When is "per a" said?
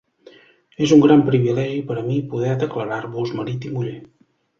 1.91-2.05